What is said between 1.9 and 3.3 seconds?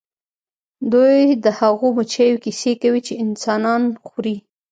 مچیو کیسې کوي چې